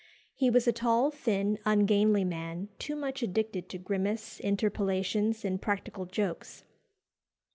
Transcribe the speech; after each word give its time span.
He 0.33 0.49
was 0.49 0.67
a 0.67 0.73
tall, 0.73 1.11
thin, 1.11 1.59
ungainly 1.63 2.23
man, 2.25 2.69
too 2.79 2.95
much 2.95 3.21
addicted 3.21 3.69
to 3.69 3.77
grimace, 3.77 4.39
interpolations, 4.39 5.45
and 5.45 5.61
practical 5.61 6.07
jokes. 6.07 6.63